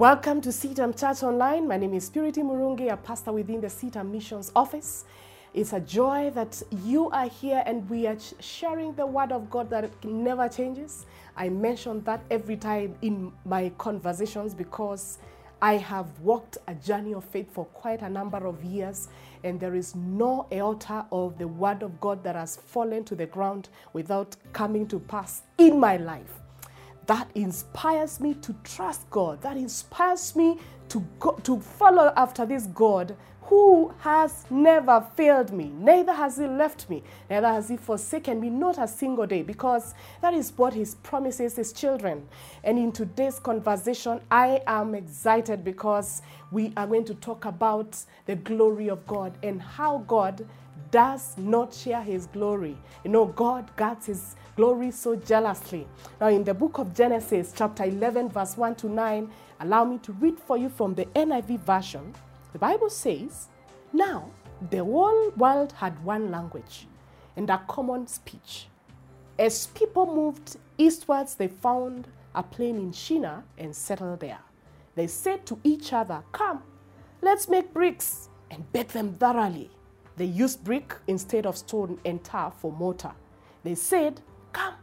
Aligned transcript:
Welcome 0.00 0.40
to 0.40 0.48
CITAM 0.48 0.98
Church 0.98 1.22
Online. 1.22 1.68
My 1.68 1.76
name 1.76 1.92
is 1.92 2.08
Purity 2.08 2.40
Murungi, 2.40 2.90
a 2.90 2.96
pastor 2.96 3.32
within 3.32 3.60
the 3.60 3.66
CITAM 3.66 4.10
Missions 4.10 4.50
Office. 4.56 5.04
It's 5.52 5.74
a 5.74 5.80
joy 5.80 6.30
that 6.34 6.62
you 6.86 7.10
are 7.10 7.28
here 7.28 7.62
and 7.66 7.86
we 7.90 8.06
are 8.06 8.16
sharing 8.38 8.94
the 8.94 9.04
word 9.04 9.30
of 9.30 9.50
God 9.50 9.68
that 9.68 9.90
never 10.02 10.48
changes. 10.48 11.04
I 11.36 11.50
mention 11.50 12.02
that 12.04 12.22
every 12.30 12.56
time 12.56 12.94
in 13.02 13.30
my 13.44 13.72
conversations 13.76 14.54
because 14.54 15.18
I 15.60 15.74
have 15.74 16.06
walked 16.20 16.56
a 16.66 16.74
journey 16.76 17.12
of 17.12 17.26
faith 17.26 17.52
for 17.52 17.66
quite 17.66 18.00
a 18.00 18.08
number 18.08 18.46
of 18.46 18.64
years, 18.64 19.08
and 19.44 19.60
there 19.60 19.74
is 19.74 19.94
no 19.94 20.46
iota 20.50 21.04
of 21.12 21.36
the 21.36 21.46
word 21.46 21.82
of 21.82 22.00
God 22.00 22.24
that 22.24 22.36
has 22.36 22.56
fallen 22.56 23.04
to 23.04 23.14
the 23.14 23.26
ground 23.26 23.68
without 23.92 24.34
coming 24.54 24.88
to 24.88 24.98
pass 24.98 25.42
in 25.58 25.78
my 25.78 25.98
life 25.98 26.40
that 27.10 27.28
inspires 27.34 28.20
me 28.20 28.34
to 28.34 28.54
trust 28.62 29.10
God, 29.10 29.42
that 29.42 29.56
inspires 29.56 30.36
me 30.36 30.58
to 30.90 31.04
go, 31.18 31.32
to 31.42 31.58
follow 31.58 32.12
after 32.16 32.46
this 32.46 32.66
God 32.66 33.16
who 33.42 33.92
has 33.98 34.46
never 34.48 35.04
failed 35.16 35.52
me, 35.52 35.72
neither 35.76 36.12
has 36.12 36.36
he 36.36 36.46
left 36.46 36.88
me, 36.88 37.02
neither 37.28 37.48
has 37.48 37.68
he 37.68 37.76
forsaken 37.76 38.40
me, 38.40 38.48
not 38.48 38.78
a 38.78 38.86
single 38.86 39.26
day, 39.26 39.42
because 39.42 39.92
that 40.22 40.34
is 40.34 40.52
what 40.56 40.72
he 40.72 40.86
promises 41.02 41.56
his 41.56 41.72
children. 41.72 42.28
And 42.62 42.78
in 42.78 42.92
today's 42.92 43.40
conversation, 43.40 44.20
I 44.30 44.62
am 44.68 44.94
excited 44.94 45.64
because 45.64 46.22
we 46.52 46.72
are 46.76 46.86
going 46.86 47.06
to 47.06 47.14
talk 47.16 47.44
about 47.44 47.98
the 48.26 48.36
glory 48.36 48.88
of 48.88 49.04
God 49.08 49.36
and 49.42 49.60
how 49.60 50.04
God 50.06 50.46
does 50.90 51.36
not 51.38 51.72
share 51.72 52.02
his 52.02 52.26
glory. 52.26 52.76
You 53.04 53.10
know, 53.10 53.26
God 53.26 53.74
guards 53.76 54.06
his 54.06 54.36
glory 54.56 54.90
so 54.90 55.16
jealously. 55.16 55.86
Now, 56.20 56.28
in 56.28 56.44
the 56.44 56.54
book 56.54 56.78
of 56.78 56.94
Genesis, 56.94 57.52
chapter 57.56 57.84
11, 57.84 58.30
verse 58.30 58.56
1 58.56 58.74
to 58.76 58.88
9, 58.88 59.30
allow 59.60 59.84
me 59.84 59.98
to 59.98 60.12
read 60.12 60.38
for 60.38 60.56
you 60.56 60.68
from 60.68 60.94
the 60.94 61.06
NIV 61.06 61.60
version. 61.60 62.14
The 62.52 62.58
Bible 62.58 62.90
says, 62.90 63.48
Now 63.92 64.30
the 64.70 64.84
whole 64.84 65.30
world 65.30 65.72
had 65.72 66.02
one 66.04 66.30
language 66.30 66.86
and 67.36 67.48
a 67.48 67.62
common 67.68 68.06
speech. 68.06 68.66
As 69.38 69.68
people 69.68 70.06
moved 70.06 70.56
eastwards, 70.76 71.34
they 71.34 71.48
found 71.48 72.08
a 72.34 72.42
plain 72.42 72.76
in 72.76 72.92
Shinar 72.92 73.44
and 73.56 73.74
settled 73.74 74.20
there. 74.20 74.40
They 74.94 75.06
said 75.06 75.46
to 75.46 75.58
each 75.64 75.92
other, 75.92 76.22
Come, 76.32 76.62
let's 77.22 77.48
make 77.48 77.72
bricks 77.72 78.28
and 78.50 78.70
bake 78.72 78.88
them 78.88 79.14
thoroughly. 79.14 79.70
They 80.20 80.26
used 80.26 80.62
brick 80.62 80.94
instead 81.06 81.46
of 81.46 81.56
stone 81.56 81.98
and 82.04 82.22
tar 82.22 82.50
for 82.50 82.70
mortar. 82.70 83.12
They 83.64 83.74
said, 83.74 84.20
Come, 84.52 84.74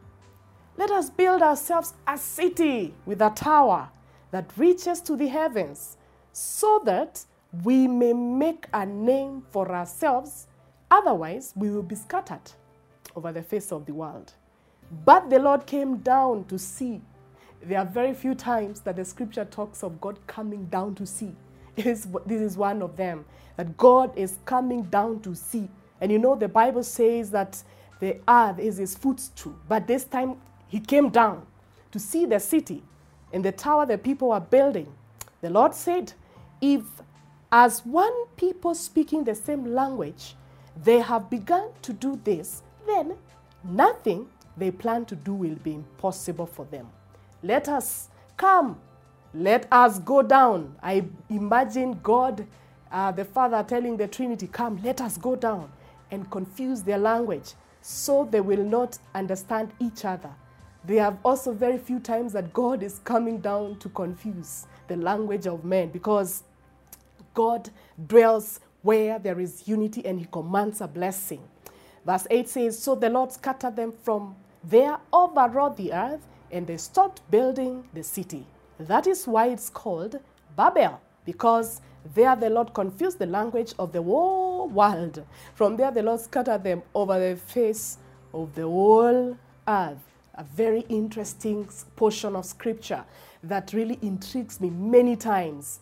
let 0.77 0.89
us 0.89 1.11
build 1.11 1.43
ourselves 1.43 1.93
a 2.07 2.17
city 2.17 2.95
with 3.05 3.21
a 3.21 3.29
tower 3.29 3.91
that 4.31 4.51
reaches 4.57 4.99
to 5.01 5.15
the 5.15 5.27
heavens, 5.27 5.97
so 6.33 6.81
that 6.85 7.23
we 7.63 7.87
may 7.87 8.13
make 8.13 8.65
a 8.73 8.83
name 8.83 9.43
for 9.51 9.71
ourselves. 9.71 10.47
Otherwise, 10.89 11.53
we 11.55 11.69
will 11.69 11.83
be 11.83 11.93
scattered 11.93 12.51
over 13.15 13.31
the 13.31 13.43
face 13.43 13.71
of 13.71 13.85
the 13.85 13.93
world. 13.93 14.33
But 15.05 15.29
the 15.29 15.37
Lord 15.37 15.67
came 15.67 15.97
down 15.97 16.45
to 16.45 16.57
see. 16.57 16.99
There 17.61 17.77
are 17.77 17.85
very 17.85 18.15
few 18.15 18.33
times 18.33 18.79
that 18.81 18.95
the 18.95 19.05
scripture 19.05 19.45
talks 19.45 19.83
of 19.83 20.01
God 20.01 20.17
coming 20.25 20.65
down 20.65 20.95
to 20.95 21.05
see. 21.05 21.35
Is, 21.77 22.07
this 22.25 22.41
is 22.41 22.57
one 22.57 22.81
of 22.81 22.97
them. 22.97 23.25
That 23.55 23.77
God 23.77 24.17
is 24.17 24.37
coming 24.45 24.83
down 24.83 25.19
to 25.21 25.35
see. 25.35 25.69
And 26.01 26.11
you 26.11 26.19
know, 26.19 26.35
the 26.35 26.47
Bible 26.47 26.83
says 26.83 27.31
that 27.31 27.61
the 27.99 28.19
earth 28.27 28.59
is 28.59 28.77
his 28.77 28.95
footstool. 28.95 29.55
But 29.67 29.87
this 29.87 30.03
time, 30.03 30.37
he 30.67 30.79
came 30.79 31.09
down 31.09 31.45
to 31.91 31.99
see 31.99 32.25
the 32.25 32.39
city 32.39 32.83
and 33.31 33.43
the 33.43 33.51
tower 33.51 33.85
the 33.85 33.97
people 33.97 34.31
are 34.31 34.41
building. 34.41 34.91
The 35.41 35.49
Lord 35.49 35.73
said, 35.73 36.13
If 36.61 36.81
as 37.51 37.85
one 37.85 38.25
people 38.35 38.75
speaking 38.75 39.23
the 39.23 39.35
same 39.35 39.65
language, 39.65 40.35
they 40.83 40.99
have 40.99 41.29
begun 41.29 41.69
to 41.83 41.93
do 41.93 42.19
this, 42.23 42.61
then 42.85 43.15
nothing 43.63 44.27
they 44.57 44.71
plan 44.71 45.05
to 45.05 45.15
do 45.15 45.33
will 45.33 45.55
be 45.55 45.73
impossible 45.75 46.45
for 46.45 46.65
them. 46.65 46.87
Let 47.43 47.69
us 47.69 48.09
come 48.35 48.79
let 49.37 49.67
us 49.71 49.99
go 49.99 50.21
down. 50.21 50.75
I 50.81 51.05
imagine 51.29 51.99
God, 52.01 52.45
uh, 52.91 53.11
the 53.11 53.25
Father, 53.25 53.63
telling 53.63 53.97
the 53.97 54.07
Trinity, 54.07 54.47
Come, 54.47 54.81
let 54.83 55.01
us 55.01 55.17
go 55.17 55.35
down 55.35 55.71
and 56.11 56.29
confuse 56.31 56.81
their 56.81 56.97
language 56.97 57.53
so 57.81 58.27
they 58.29 58.41
will 58.41 58.63
not 58.63 58.97
understand 59.13 59.71
each 59.79 60.05
other. 60.05 60.31
There 60.83 61.05
are 61.05 61.17
also 61.23 61.53
very 61.53 61.77
few 61.77 61.99
times 61.99 62.33
that 62.33 62.53
God 62.53 62.81
is 62.81 62.99
coming 63.03 63.39
down 63.39 63.77
to 63.79 63.89
confuse 63.89 64.65
the 64.87 64.95
language 64.95 65.45
of 65.45 65.63
men 65.63 65.89
because 65.89 66.43
God 67.33 67.69
dwells 68.07 68.59
where 68.81 69.19
there 69.19 69.39
is 69.39 69.67
unity 69.67 70.05
and 70.05 70.19
he 70.19 70.25
commands 70.31 70.81
a 70.81 70.87
blessing. 70.87 71.43
Verse 72.05 72.25
8 72.31 72.49
says, 72.49 72.79
So 72.79 72.95
the 72.95 73.09
Lord 73.09 73.31
scattered 73.33 73.75
them 73.75 73.93
from 74.03 74.35
there 74.63 74.97
over 75.11 75.59
all 75.59 75.69
the 75.71 75.93
earth, 75.93 76.25
and 76.51 76.65
they 76.65 76.77
stopped 76.77 77.29
building 77.29 77.83
the 77.93 78.01
city. 78.03 78.45
That 78.79 79.07
is 79.07 79.27
why 79.27 79.47
it's 79.47 79.69
called 79.69 80.19
Babel, 80.55 81.01
because 81.25 81.81
there 82.13 82.35
the 82.35 82.49
Lord 82.49 82.73
confused 82.73 83.19
the 83.19 83.25
language 83.25 83.73
of 83.79 83.91
the 83.91 84.01
whole 84.01 84.69
world. 84.69 85.25
From 85.55 85.75
there, 85.77 85.91
the 85.91 86.03
Lord 86.03 86.19
scattered 86.19 86.63
them 86.63 86.83
over 86.93 87.19
the 87.19 87.35
face 87.35 87.97
of 88.33 88.53
the 88.55 88.63
whole 88.63 89.37
earth. 89.67 89.97
A 90.35 90.43
very 90.43 90.81
interesting 90.89 91.67
portion 91.95 92.35
of 92.35 92.45
scripture 92.45 93.03
that 93.43 93.73
really 93.73 93.97
intrigues 94.01 94.61
me 94.61 94.69
many 94.69 95.15
times 95.15 95.79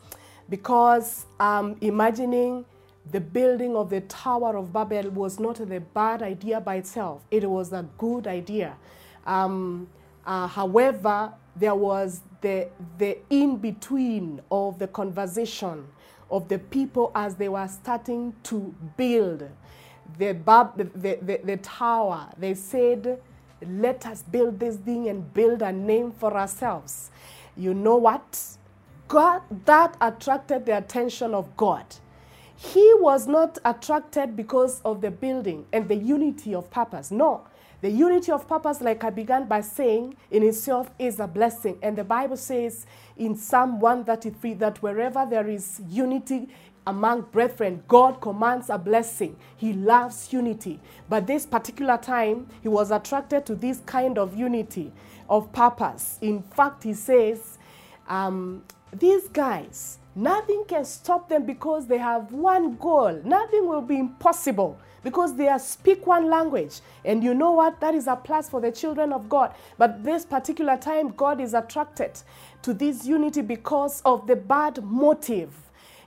because 0.50 1.26
um, 1.40 1.76
imagining 1.82 2.64
the 3.12 3.20
building 3.20 3.76
of 3.76 3.90
the 3.90 4.02
Tower 4.02 4.58
of 4.58 4.72
Babel 4.74 5.10
was 5.12 5.40
not 5.40 5.60
a 5.60 5.80
bad 5.80 6.24
idea 6.24 6.60
by 6.60 6.76
itself, 6.76 7.24
it 7.30 7.48
was 7.50 7.74
a 7.74 7.86
good 7.98 8.28
idea. 8.28 8.76
Um, 9.26 9.88
uh, 10.26 10.48
however, 10.48 11.34
there 11.56 11.76
was 11.76 12.22
the, 12.42 12.68
the 12.98 13.18
in 13.30 13.58
between 13.58 14.42
of 14.52 14.78
the 14.80 14.88
conversation 14.88 15.88
of 16.30 16.48
the 16.50 16.60
people 16.60 17.12
as 17.16 17.36
they 17.36 17.50
were 17.50 17.68
starting 17.68 18.34
to 18.44 18.74
build 18.98 19.48
the, 20.18 20.34
bab, 20.34 20.78
the, 20.78 21.18
the, 21.22 21.40
the, 21.44 21.58
tower. 21.58 22.30
They 22.38 22.54
said, 22.54 23.20
Let 23.68 24.06
us 24.06 24.24
build 24.24 24.60
this 24.60 24.78
thing 24.78 25.08
and 25.08 25.34
build 25.34 25.62
a 25.62 25.72
name 25.72 26.12
for 26.12 26.36
ourselves. 26.36 27.12
You 27.56 27.74
know 27.74 27.96
what? 27.98 28.58
God, 29.08 29.42
that 29.66 29.96
attracted 30.02 30.66
the 30.66 30.78
attention 30.78 31.34
of 31.34 31.56
God. 31.56 31.86
He 32.56 32.94
was 32.96 33.28
not 33.28 33.58
attracted 33.66 34.36
because 34.36 34.82
of 34.84 35.02
the 35.02 35.12
building 35.12 35.66
and 35.74 35.88
the 35.88 35.96
unity 35.96 36.56
of 36.56 36.70
purpose. 36.72 37.12
No, 37.12 37.46
the 37.86 37.92
unity 37.92 38.32
of 38.32 38.48
purpose, 38.48 38.82
like 38.82 39.04
I 39.04 39.12
began 39.12 39.46
by 39.46 39.62
saying, 39.62 40.16
in 40.32 40.42
itself 40.42 40.90
is 40.98 41.20
a 41.20 41.28
blessing. 41.28 41.78
And 41.84 41.96
the 41.96 42.04
Bible 42.04 42.36
says 42.36 42.88
in 43.16 43.36
Psalm 43.36 43.80
133 43.80 44.56
that 44.56 44.82
wherever 44.82 45.24
there 45.30 45.48
is 45.48 45.84
unity 45.88 46.50
among 46.88 47.28
brethren, 47.32 47.84
God 47.88 48.22
commands 48.22 48.72
a 48.72 48.80
blessing. 48.80 49.36
He 49.56 49.74
loves 49.74 50.34
unity. 50.34 50.80
But 51.08 51.28
this 51.28 51.46
particular 51.46 51.98
time, 51.98 52.48
he 52.64 52.70
was 52.70 52.90
attracted 52.90 53.46
to 53.46 53.54
this 53.54 53.82
kind 53.86 54.18
of 54.18 54.36
unity 54.36 54.92
of 55.30 55.54
purpose. 55.54 56.18
In 56.22 56.42
fact, 56.42 56.86
he 56.86 56.96
says, 56.96 57.60
um, 58.08 58.64
these 58.92 59.28
guys, 59.28 60.00
nothing 60.16 60.64
can 60.68 60.86
stop 60.86 61.30
them 61.30 61.46
because 61.46 61.86
they 61.86 62.00
have 62.00 62.32
one 62.32 62.78
goal. 62.78 63.22
Nothing 63.24 63.68
will 63.68 63.84
be 63.84 64.00
impossible 64.00 64.80
because 65.06 65.36
they 65.36 65.56
speak 65.60 66.08
one 66.08 66.32
language. 66.32 66.82
And 67.06 67.24
you 67.24 67.36
know 67.36 67.52
what? 67.52 67.80
That 67.80 67.94
is 67.94 68.08
a 68.08 68.16
plus 68.16 68.50
for 68.50 68.60
the 68.60 68.72
children 68.72 69.14
of 69.14 69.30
God. 69.30 69.54
But 69.78 70.04
this 70.04 70.26
particular 70.26 70.78
time, 70.78 71.10
God 71.10 71.40
is 71.40 71.54
attracted 71.54 72.20
to 72.64 72.74
this 72.74 73.06
unity 73.06 73.42
because 73.42 74.02
of 74.04 74.26
the 74.26 74.36
bad 74.36 74.84
motive. 74.84 75.54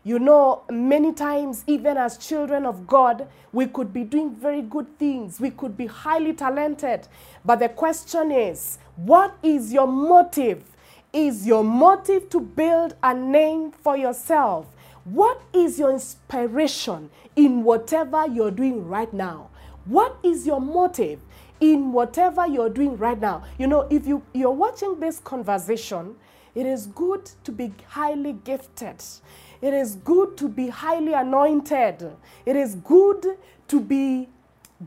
You 0.03 0.19
know, 0.19 0.65
many 0.69 1.13
times, 1.13 1.63
even 1.69 1.97
as 1.97 2.19
children 2.19 2.67
of 2.67 2.89
God, 2.89 3.29
we 3.53 3.67
could 3.67 3.93
be 3.93 4.03
doing 4.03 4.35
very 4.35 4.63
good 4.63 4.99
things. 4.99 5.41
We 5.41 5.51
could 5.51 5.77
be 5.77 5.87
highly 5.87 6.33
talented. 6.33 7.07
But 7.45 7.61
the 7.61 7.69
question 7.69 8.33
is, 8.33 8.79
what 8.97 9.37
is 9.45 9.73
your 9.73 9.87
motive? 9.87 10.65
Is 11.13 11.47
your 11.47 11.63
motive 11.63 12.29
to 12.31 12.41
build 12.41 12.97
a 13.01 13.15
name 13.15 13.71
for 13.71 13.97
yourself? 13.97 14.67
What 15.11 15.41
is 15.55 15.79
your 15.79 15.91
inspiration 15.91 17.09
in 17.35 17.65
whatever 17.65 18.27
you're 18.27 18.51
doing 18.51 18.87
right 18.87 19.13
now? 19.13 19.49
What 19.87 20.19
is 20.23 20.47
your 20.47 20.61
motive 20.61 21.21
in 21.61 21.93
whatever 21.93 22.47
you're 22.47 22.69
doing 22.69 22.99
right 22.99 23.19
now? 23.19 23.45
You 23.59 23.69
know, 23.69 23.87
if 23.91 24.07
you, 24.07 24.23
you're 24.35 24.51
watching 24.51 25.01
this 25.01 25.19
conversation, 25.19 26.17
it 26.55 26.67
is 26.67 26.89
good 26.89 27.31
to 27.45 27.53
be 27.53 27.73
highly 27.87 28.35
gifted. 28.35 29.03
It 29.63 29.73
is 29.73 29.97
good 29.97 30.37
to 30.37 30.49
be 30.49 30.69
highly 30.69 31.15
anointed. 31.15 32.13
It 32.45 32.57
is 32.57 32.75
good 32.75 33.39
to 33.69 33.81
be 33.81 34.29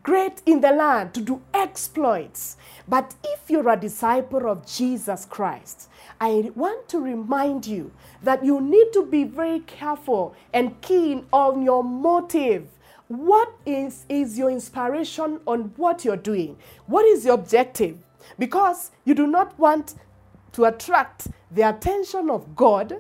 great 0.04 0.42
in 0.46 0.62
the 0.62 0.72
land, 0.72 1.14
to 1.16 1.22
do 1.22 1.42
exploits. 1.54 2.58
But 2.88 3.16
if 3.24 3.50
you're 3.50 3.70
a 3.70 3.78
disciple 3.78 4.48
of 4.50 4.66
Jesus 4.66 5.26
Christ, 5.26 5.90
I 6.22 6.52
want 6.56 6.88
to 6.90 7.00
remind 7.00 7.66
you 7.66 7.92
that 8.22 8.46
you 8.46 8.62
need 8.62 8.94
to 8.94 9.04
be 9.04 9.24
very 9.24 9.62
careful 9.62 10.36
and 10.54 10.80
keen 10.82 11.26
on 11.34 11.64
your 11.64 11.84
motive. 11.84 12.68
What 13.08 13.52
is, 13.66 14.06
is 14.08 14.38
your 14.38 14.52
inspiration 14.52 15.40
on 15.48 15.74
what 15.78 16.06
you're 16.06 16.16
doing? 16.16 16.58
What 16.86 17.06
is 17.06 17.26
your 17.26 17.34
objective? 17.34 17.98
Because 18.38 18.92
you 19.04 19.16
do 19.16 19.26
not 19.26 19.58
want 19.58 19.96
to 20.52 20.66
attract 20.66 21.30
the 21.50 21.68
attention 21.68 22.30
of 22.30 22.56
God 22.56 22.98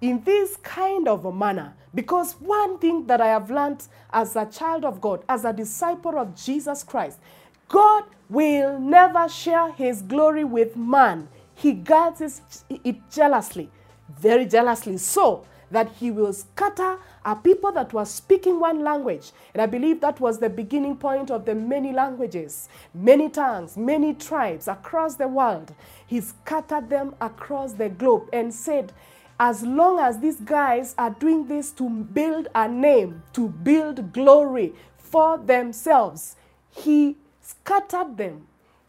in 0.00 0.24
this 0.24 0.56
kind 0.56 1.06
of 1.06 1.24
a 1.24 1.32
manner. 1.32 1.72
Because 1.94 2.32
one 2.40 2.78
thing 2.80 3.06
that 3.06 3.20
I 3.20 3.28
have 3.28 3.48
learned 3.48 3.86
as 4.12 4.34
a 4.34 4.44
child 4.44 4.84
of 4.84 5.00
God, 5.00 5.22
as 5.28 5.44
a 5.44 5.52
disciple 5.52 6.18
of 6.18 6.34
Jesus 6.34 6.82
Christ, 6.82 7.20
God 7.68 8.04
will 8.28 8.80
never 8.80 9.28
share 9.28 9.70
his 9.72 10.02
glory 10.02 10.44
with 10.44 10.76
man. 10.76 11.28
He 11.56 11.72
guards 11.72 12.20
it 12.68 13.10
jealously, 13.10 13.70
very 14.08 14.44
jealously, 14.46 14.98
so 14.98 15.46
that 15.70 15.90
he 15.98 16.12
will 16.12 16.32
scatter 16.32 16.98
a 17.24 17.34
people 17.34 17.72
that 17.72 17.92
were 17.92 18.04
speaking 18.04 18.60
one 18.60 18.84
language. 18.84 19.32
And 19.52 19.60
I 19.60 19.66
believe 19.66 20.00
that 20.00 20.20
was 20.20 20.38
the 20.38 20.50
beginning 20.50 20.96
point 20.96 21.30
of 21.30 21.44
the 21.44 21.54
many 21.54 21.92
languages, 21.92 22.68
many 22.94 23.28
tongues, 23.28 23.76
many 23.76 24.14
tribes 24.14 24.68
across 24.68 25.16
the 25.16 25.26
world. 25.26 25.74
He 26.06 26.20
scattered 26.20 26.88
them 26.88 27.16
across 27.20 27.72
the 27.72 27.88
globe 27.88 28.28
and 28.32 28.54
said, 28.54 28.92
as 29.40 29.62
long 29.62 29.98
as 29.98 30.20
these 30.20 30.40
guys 30.40 30.94
are 30.98 31.10
doing 31.10 31.48
this 31.48 31.70
to 31.72 31.88
build 31.88 32.48
a 32.54 32.68
name, 32.68 33.22
to 33.32 33.48
build 33.48 34.12
glory 34.12 34.72
for 34.98 35.36
themselves, 35.38 36.36
he 36.70 37.16
scattered 37.40 38.16
them. 38.16 38.46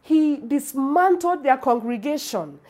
He 0.08 0.38
dismantled 0.38 1.42
their 1.42 1.58
congregation. 1.58 2.60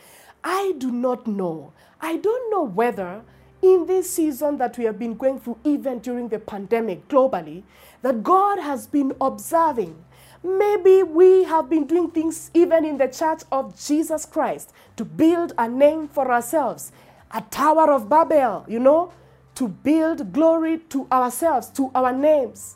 I 0.42 0.74
do 0.76 0.90
not 0.90 1.28
know. 1.28 1.72
I 2.00 2.16
don't 2.16 2.50
know 2.50 2.64
whether 2.64 3.22
in 3.62 3.86
this 3.86 4.12
season 4.12 4.58
that 4.58 4.76
we 4.76 4.82
have 4.86 4.98
been 4.98 5.16
going 5.16 5.38
through, 5.38 5.58
even 5.62 6.00
during 6.00 6.30
the 6.30 6.40
pandemic 6.40 7.06
globally, 7.06 7.62
that 8.02 8.24
God 8.24 8.58
has 8.58 8.88
been 8.88 9.14
observing. 9.20 10.04
Maybe 10.42 11.04
we 11.04 11.44
have 11.44 11.70
been 11.70 11.86
doing 11.86 12.10
things 12.10 12.50
even 12.54 12.84
in 12.84 12.98
the 12.98 13.06
church 13.06 13.42
of 13.52 13.80
Jesus 13.80 14.26
Christ 14.26 14.72
to 14.96 15.04
build 15.04 15.52
a 15.56 15.68
name 15.68 16.08
for 16.08 16.32
ourselves 16.32 16.90
a 17.30 17.40
Tower 17.42 17.92
of 17.92 18.08
Babel, 18.08 18.64
you 18.66 18.80
know, 18.80 19.12
to 19.54 19.68
build 19.68 20.32
glory 20.32 20.78
to 20.88 21.06
ourselves, 21.12 21.68
to 21.68 21.92
our 21.94 22.12
names. 22.12 22.74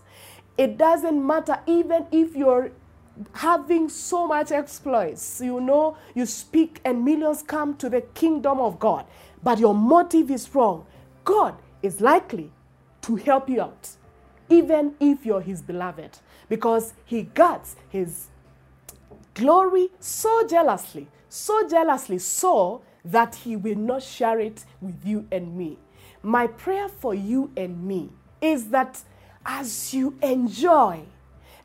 It 0.57 0.79
doesn't 0.79 1.27
matter 1.27 1.59
even 1.67 2.07
if 2.13 2.37
you're 2.37 2.71
having 3.35 3.89
so 3.89 4.27
much 4.27 4.53
exploits, 4.53 5.41
you 5.41 5.61
know, 5.61 5.97
you 6.15 6.27
speak 6.27 6.81
and 6.85 7.05
millions 7.05 7.43
come 7.43 7.77
to 7.77 7.89
the 7.89 8.01
kingdom 8.01 8.61
of 8.61 8.79
God, 8.79 9.07
but 9.43 9.59
your 9.59 9.75
motive 9.75 10.31
is 10.31 10.53
wrong. 10.55 10.87
God 11.25 11.57
is 11.83 12.01
likely 12.01 12.51
to 13.03 13.17
help 13.17 13.49
you 13.49 13.63
out, 13.63 13.91
even 14.49 14.95
if 15.01 15.27
you're 15.27 15.41
his 15.41 15.63
beloved, 15.63 16.19
because 16.49 16.95
he 17.05 17.23
guards 17.23 17.77
his 17.89 18.29
glory 19.35 19.89
so 20.01 20.47
jealously, 20.47 21.09
so 21.29 21.67
jealously, 21.69 22.19
so 22.19 22.83
that 23.05 23.35
He 23.35 23.57
will 23.57 23.77
not 23.77 24.03
share 24.03 24.39
it 24.39 24.65
with 24.81 25.05
you 25.05 25.27
and 25.33 25.57
me. 25.57 25.79
My 26.23 26.47
prayer 26.47 26.89
for 26.89 27.15
you 27.15 27.51
and 27.57 27.85
me 27.85 28.11
is 28.41 28.69
that 28.69 29.01
as 29.45 29.93
you 29.93 30.17
enjoy 30.23 31.01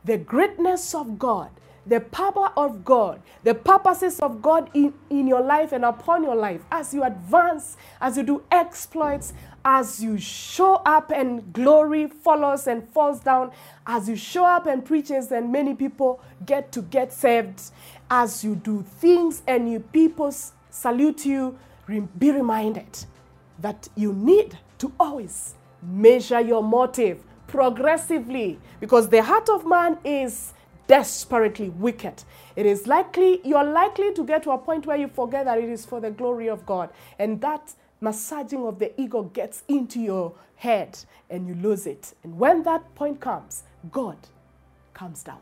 the 0.08 0.18
greatness 0.18 0.96
of 0.96 1.20
God, 1.20 1.52
the 1.86 2.00
power 2.00 2.52
of 2.58 2.84
God, 2.84 3.22
the 3.44 3.54
purposes 3.54 4.20
of 4.22 4.42
God 4.42 4.70
in, 4.74 4.94
in 5.10 5.28
your 5.28 5.42
life 5.42 5.74
and 5.74 5.84
upon 5.86 6.24
your 6.24 6.36
life, 6.36 6.62
as 6.72 6.94
you 6.94 7.04
advance, 7.04 7.78
as 8.02 8.18
you 8.18 8.24
do 8.24 8.44
exploits, 8.50 9.34
as 9.66 10.02
you 10.02 10.18
show 10.18 10.76
up 10.86 11.12
and 11.12 11.52
glory 11.54 12.08
follows 12.08 12.68
and 12.68 12.88
falls 12.90 13.20
down, 13.20 13.52
as 13.86 14.08
you 14.08 14.16
show 14.16 14.46
up 14.46 14.66
and 14.66 14.86
preaches 14.86 15.32
and 15.32 15.52
many 15.52 15.76
people 15.76 16.22
get 16.46 16.72
to 16.72 16.82
get 16.84 17.12
saved, 17.12 17.62
as 18.10 18.44
you 18.44 18.56
do 18.56 18.84
things 19.00 19.44
and 19.46 19.70
you 19.70 19.82
people 19.82 20.34
salute 20.70 21.26
you, 21.26 21.58
be 22.18 22.32
reminded 22.32 23.06
that 23.60 23.90
you 23.96 24.14
need 24.14 24.58
to 24.78 24.92
always 25.00 25.56
measure 25.82 26.40
your 26.40 26.64
motive 26.64 27.24
progressively 27.48 28.60
because 28.80 29.10
the 29.10 29.24
heart 29.24 29.50
of 29.50 29.66
man 29.66 29.98
is 30.04 30.54
desperately 30.88 31.70
wicked. 31.70 32.24
It 32.56 32.66
is 32.66 32.88
likely, 32.88 33.42
you're 33.44 33.64
likely 33.64 34.14
to 34.14 34.24
get 34.24 34.44
to 34.44 34.52
a 34.52 34.58
point 34.58 34.86
where 34.86 34.98
you 34.98 35.08
forget 35.08 35.46
that 35.46 35.58
it 35.58 35.70
is 35.70 35.86
for 35.86 36.00
the 36.00 36.12
glory 36.12 36.50
of 36.50 36.66
God. 36.66 36.90
And 37.20 37.42
that 37.42 37.74
massaging 38.02 38.66
of 38.66 38.80
the 38.80 39.00
ego 39.00 39.24
gets 39.24 39.64
into 39.68 40.00
your 40.00 40.34
head 40.56 40.98
and 41.30 41.48
you 41.48 41.56
lose 41.56 41.88
it. 41.88 42.14
And 42.24 42.38
when 42.38 42.64
that 42.64 42.96
point 42.96 43.20
comes, 43.20 43.64
God 43.92 44.18
comes 44.94 45.24
down. 45.24 45.42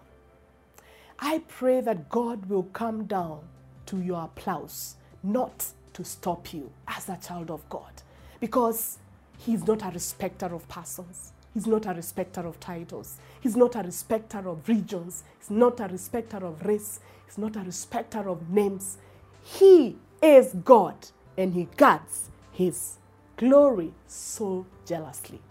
I 1.20 1.44
pray 1.48 1.82
that 1.82 2.10
God 2.10 2.48
will 2.48 2.64
come 2.64 3.06
down 3.06 3.40
to 3.86 4.02
your 4.02 4.24
applause 4.26 4.96
not 5.24 5.68
to 5.94 6.04
stop 6.04 6.54
you 6.54 6.70
as 6.88 7.08
a 7.08 7.18
child 7.18 7.50
of 7.50 7.68
God 7.70 7.92
because 8.40 8.98
He's 9.38 9.66
not 9.66 9.84
a 9.84 9.92
respecter 9.92 10.48
of 10.48 10.68
persons. 10.68 11.32
He's 11.56 11.66
not 11.66 11.86
a 11.88 11.94
respecter 11.94 12.42
of 12.46 12.60
titles. 12.60 13.18
He's 13.40 13.56
not 13.56 13.76
a 13.78 13.82
respecter 13.82 14.48
of 14.48 14.68
regions. 14.68 15.24
He's 15.40 15.50
not 15.50 15.80
a 15.80 15.88
respecter 15.88 16.46
of 16.46 16.66
race. 16.66 17.00
He's 17.26 17.38
not 17.38 17.56
a 17.56 17.62
respecter 17.62 18.30
of 18.30 18.50
names. 18.50 18.98
He 19.42 19.96
is 20.22 20.54
God 20.66 20.98
and 21.38 21.54
He 21.54 21.70
guards 21.78 22.30
His 22.52 22.98
glory 23.38 23.94
so 24.06 24.66
jealously. 24.86 25.42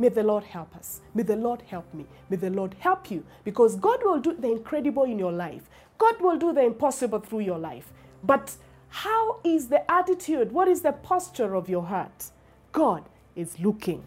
May 0.00 0.08
the 0.08 0.24
Lord 0.24 0.44
help 0.44 0.76
us. 0.76 1.00
May 1.14 1.22
the 1.22 1.36
Lord 1.36 1.62
help 1.62 1.94
me. 1.94 2.06
May 2.28 2.36
the 2.38 2.50
Lord 2.50 2.74
help 2.80 3.08
you 3.10 3.24
because 3.44 3.76
God 3.76 4.00
will 4.04 4.18
do 4.18 4.34
the 4.34 4.50
incredible 4.50 5.04
in 5.04 5.18
your 5.18 5.32
life. 5.32 5.70
God 5.96 6.20
will 6.20 6.36
do 6.36 6.52
the 6.52 6.62
impossible 6.64 7.20
through 7.20 7.40
your 7.40 7.58
life. 7.58 7.92
But 8.24 8.56
how 8.88 9.38
is 9.44 9.68
the 9.68 9.88
attitude? 9.90 10.50
What 10.50 10.66
is 10.68 10.82
the 10.82 10.92
posture 10.92 11.54
of 11.54 11.68
your 11.68 11.84
heart? 11.84 12.30
God 12.72 13.04
is 13.36 13.60
looking. 13.60 14.02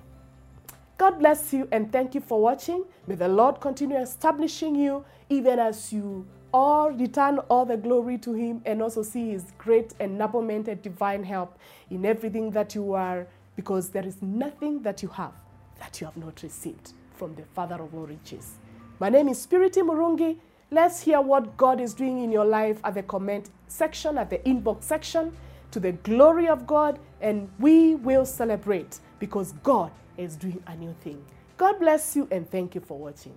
God 0.99 1.17
bless 1.17 1.53
you 1.53 1.65
and 1.71 1.89
thank 1.93 2.13
you 2.13 2.19
for 2.19 2.41
watching. 2.41 2.83
May 3.07 3.15
the 3.15 3.29
Lord 3.29 3.61
continue 3.61 3.97
establishing 3.97 4.75
you 4.75 5.05
even 5.29 5.57
as 5.57 5.93
you 5.93 6.27
all 6.53 6.91
return 6.91 7.39
all 7.47 7.65
the 7.65 7.77
glory 7.77 8.17
to 8.17 8.33
Him 8.33 8.61
and 8.65 8.81
also 8.81 9.01
see 9.01 9.29
His 9.29 9.45
great 9.57 9.97
enablement 9.99 10.67
and 10.67 10.81
divine 10.81 11.23
help 11.23 11.57
in 11.89 12.05
everything 12.05 12.51
that 12.51 12.75
you 12.75 12.91
are, 12.91 13.27
because 13.55 13.87
there 13.87 14.05
is 14.05 14.21
nothing 14.21 14.81
that 14.81 15.01
you 15.01 15.07
have 15.07 15.31
that 15.79 16.01
you 16.01 16.05
have 16.05 16.17
not 16.17 16.43
received 16.43 16.91
from 17.13 17.33
the 17.35 17.43
Father 17.55 17.81
of 17.81 17.95
all 17.95 18.05
riches. 18.05 18.55
My 18.99 19.07
name 19.07 19.29
is 19.29 19.47
Purity 19.47 19.79
Murungi. 19.79 20.35
Let's 20.69 20.99
hear 20.99 21.21
what 21.21 21.55
God 21.55 21.79
is 21.79 21.93
doing 21.93 22.21
in 22.21 22.29
your 22.29 22.43
life 22.43 22.81
at 22.83 22.95
the 22.95 23.03
comment 23.03 23.51
section, 23.69 24.17
at 24.17 24.29
the 24.29 24.39
inbox 24.39 24.83
section, 24.83 25.31
to 25.71 25.79
the 25.79 25.93
glory 25.93 26.49
of 26.49 26.67
God, 26.67 26.99
and 27.21 27.49
we 27.57 27.95
will 27.95 28.25
celebrate 28.25 28.99
because 29.17 29.53
God 29.63 29.91
is 30.19 30.35
doing 30.35 30.61
a 30.67 30.75
new 30.75 30.93
thing. 31.01 31.23
God 31.57 31.79
bless 31.79 32.15
you 32.15 32.27
and 32.31 32.49
thank 32.49 32.75
you 32.75 32.81
for 32.81 32.97
watching. 32.99 33.35